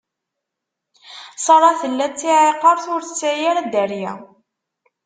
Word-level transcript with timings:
Ṣara 1.45 1.71
tella 1.79 2.07
d 2.11 2.13
tiɛiqert, 2.19 2.85
ur 2.93 3.01
tesɛi 3.03 3.45
ara 3.51 3.61
dderya. 3.65 4.13